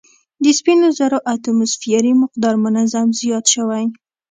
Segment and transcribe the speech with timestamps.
[0.43, 3.85] د سپینو زرو اتوموسفیري مقدار منظم زیات شوی